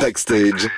[0.00, 0.68] Backstage.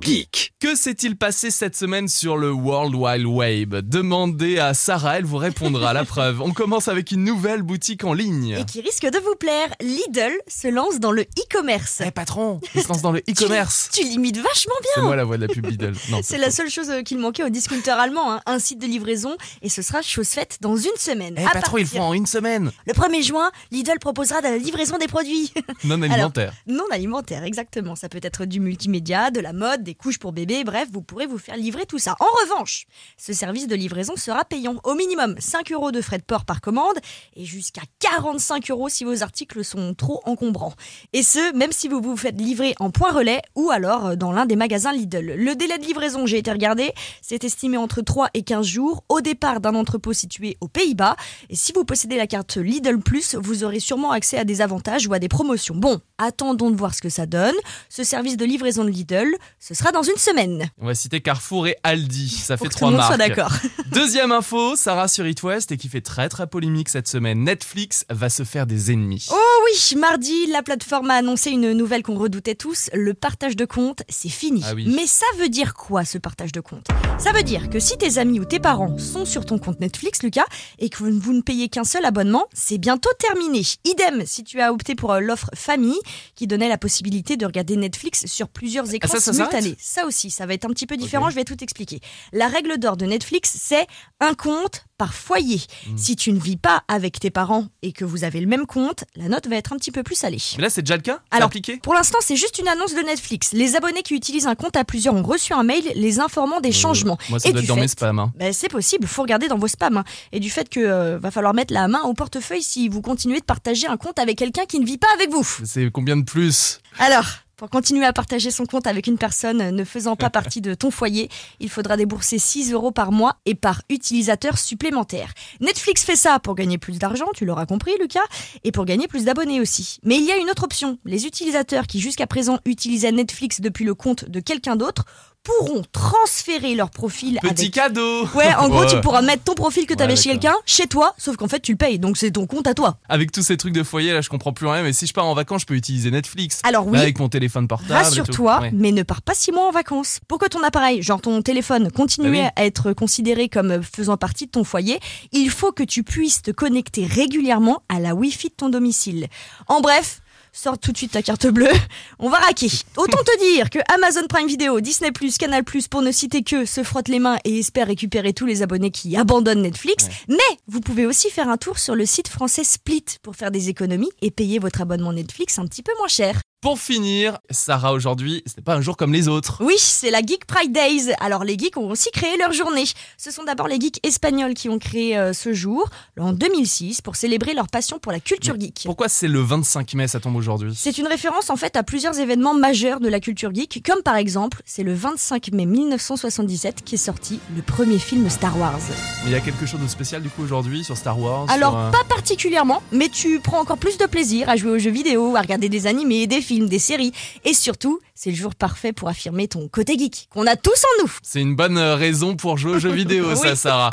[0.00, 0.52] Geek.
[0.60, 3.74] Que s'est-il passé cette semaine sur le World Wide Web?
[3.76, 5.92] Demandez à Sarah, elle vous répondra.
[5.92, 8.56] La preuve, on commence avec une nouvelle boutique en ligne.
[8.58, 12.02] Et qui risque de vous plaire, Lidl se lance dans le e-commerce.
[12.04, 13.90] Eh patron, il se lance dans le e-commerce.
[13.92, 15.06] Tu limites vachement C'est bien.
[15.06, 15.94] moi la voix de la pub Lidl.
[16.22, 19.36] C'est la seule chose euh, qu'il manquait au discounter allemand, hein, un site de livraison,
[19.62, 21.34] et ce sera chose faite dans une semaine.
[21.38, 22.72] Eh À patron, ils le partir- font en une semaine.
[22.86, 25.52] Le 1er juin, Lidl proposera de la livraison des produits.
[25.84, 26.52] Non alimentaire.
[26.66, 27.94] non alimentaires, exactement.
[27.96, 31.26] Ça peut être du multimédia, de la mode, des couches pour bébé, bref, vous pourrez
[31.26, 32.16] vous faire livrer tout ça.
[32.18, 34.80] En revanche, ce service de livraison sera payant.
[34.82, 36.96] Au minimum 5 euros de frais de port par commande
[37.36, 40.74] et jusqu'à 45 euros si vos articles sont trop encombrants.
[41.12, 44.32] Et ce, même si vous vous faites livrer en point relais ou alors euh, dans
[44.32, 45.34] l'un des magasins Lidl.
[45.36, 49.20] Le délai de livraison, j'ai été regardé, c'est estimé entre 3 et 15 jours au
[49.20, 51.16] départ d'un entrepôt situé aux Pays-Bas.
[51.50, 55.06] Et si vous possédez la carte Lidl Plus, vous aurez sûrement accès à des avantages
[55.06, 55.74] ou à des promotions.
[55.74, 57.54] Bon, attendons de voir ce que ça donne.
[57.88, 59.28] Ce service de livraison de Lidl,
[59.58, 60.70] ce sera dans une semaine.
[60.78, 62.28] On va citer Carrefour et Aldi.
[62.28, 63.14] Ça Pour fait que tout trois le monde marques.
[63.16, 63.52] soit d'accord.
[63.92, 67.44] Deuxième info, Sarah sur It West et qui fait très très polémique cette semaine.
[67.44, 69.26] Netflix va se faire des ennemis.
[69.30, 72.90] Oh oui, mardi, la plateforme a annoncé une nouvelle qu'on redoutait tous.
[72.92, 74.62] Le partage de compte, c'est fini.
[74.66, 74.92] Ah oui.
[74.94, 76.86] Mais ça veut dire quoi ce partage de compte
[77.18, 80.22] Ça veut dire que si tes amis ou tes parents sont sur ton compte Netflix,
[80.22, 80.46] Lucas,
[80.78, 83.62] et que vous ne payez qu'un seul abonnement, c'est bientôt terminé.
[83.84, 85.98] Idem si tu as opté pour euh, l'offre famille,
[86.34, 89.76] qui donnait la possibilité de regarder Netflix sur plusieurs écrans Ah, ça, ça s'arrête simultanés.
[89.80, 92.00] Ça aussi, ça va être un petit peu différent, je vais tout expliquer.
[92.32, 93.86] La règle d'or de Netflix, c'est
[94.20, 95.60] un compte par foyer.
[95.88, 95.96] Hmm.
[95.96, 99.04] Si tu ne vis pas avec tes parents et que vous avez le même compte,
[99.16, 100.38] la note va être un petit peu plus salée.
[100.56, 101.20] Mais là, c'est déjà le cas?
[101.30, 101.78] Alors, appliqué?
[101.78, 103.52] Pour l'instant, c'est juste une annonce de Netflix.
[103.52, 106.72] Les abonnés qui utilisent un compte à plusieurs ont reçu un mail les informant des
[106.72, 107.18] changements.
[107.22, 108.18] Euh, Moi, ça Et doit être dans mes spams.
[108.18, 108.32] hein.
[108.36, 109.96] Ben, c'est possible, faut regarder dans vos spams.
[109.98, 110.04] hein.
[110.32, 113.40] Et du fait que euh, va falloir mettre la main au portefeuille si vous continuez
[113.40, 115.46] de partager un compte avec quelqu'un qui ne vit pas avec vous.
[115.64, 116.78] C'est combien de plus?
[116.98, 117.24] Alors,
[117.64, 120.90] pour continuer à partager son compte avec une personne ne faisant pas partie de ton
[120.90, 125.32] foyer, il faudra débourser 6 euros par mois et par utilisateur supplémentaire.
[125.62, 128.20] Netflix fait ça pour gagner plus d'argent, tu l'auras compris Lucas,
[128.64, 129.98] et pour gagner plus d'abonnés aussi.
[130.02, 130.98] Mais il y a une autre option.
[131.06, 135.06] Les utilisateurs qui jusqu'à présent utilisaient Netflix depuis le compte de quelqu'un d'autre
[135.44, 137.70] pourront transférer leur profil Petit avec...
[137.74, 138.86] cadeau Ouais, en gros, Ouais.
[138.88, 141.48] tu pourras mettre ton profil que tu avais Ouais, chez quelqu'un, chez toi, sauf qu'en
[141.48, 142.96] fait, tu le payes, donc c'est ton compte à toi.
[143.08, 144.82] Avec tous ces trucs de foyer, là, je comprends plus rien.
[144.82, 146.60] Mais si je pars en vacances, je peux utiliser Netflix.
[146.64, 147.92] Alors oui, Là, avec mon téléphone portable.
[147.92, 148.70] Rassure-toi, Ouais.
[148.72, 150.20] mais ne pars pas six mois en vacances.
[150.28, 152.48] Pour que ton appareil, genre ton téléphone, continue Bah oui.
[152.56, 154.98] à être considéré comme faisant partie de ton foyer,
[155.32, 159.26] il faut que tu puisses te connecter régulièrement à la Wi-Fi de ton domicile.
[159.68, 160.20] En bref,
[160.54, 161.68] sors tout de suite ta carte bleue,
[162.18, 162.70] on va raquer.
[162.96, 167.08] Autant te dire que Amazon Prime Video, Disney+, Canal+, pour ne citer que, se frottent
[167.08, 170.08] les mains et espèrent récupérer tous les abonnés qui abandonnent Netflix.
[170.28, 170.36] Mais
[170.68, 174.10] vous pouvez aussi faire un tour sur le site français Split pour faire des économies
[174.22, 176.40] et payer votre abonnement Netflix un petit peu moins cher.
[176.64, 179.58] Pour finir, Sarah, aujourd'hui, ce n'est pas un jour comme les autres.
[179.60, 181.12] Oui, c'est la Geek Pride Days.
[181.20, 182.84] Alors les geeks ont aussi créé leur journée.
[183.18, 187.16] Ce sont d'abord les geeks espagnols qui ont créé euh, ce jour en 2006 pour
[187.16, 188.84] célébrer leur passion pour la culture geek.
[188.86, 190.72] Pourquoi c'est le 25 mai, ça tombe aujourd'hui?
[190.74, 194.16] C'est une référence en fait à plusieurs événements majeurs de la culture geek, comme par
[194.16, 198.80] exemple, c'est le 25 mai 1977 qui est sorti le premier film Star Wars.
[199.24, 201.72] Mais il y a quelque chose de spécial du coup aujourd'hui sur Star Wars Alors
[201.72, 204.90] sur, euh, pas particulièrement, mais tu prends encore plus de plaisir à jouer aux jeux
[204.90, 207.12] vidéo, à regarder des animés, des films, des séries,
[207.44, 211.02] et surtout, c'est le jour parfait pour affirmer ton côté geek qu'on a tous en
[211.02, 211.12] nous.
[211.22, 213.56] C'est une bonne euh, raison pour jouer aux jeux vidéo, ça.
[213.56, 213.90] Sarah.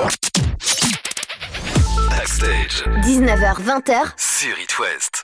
[2.10, 2.84] Backstage.
[3.04, 5.21] 19h20h Sur It West.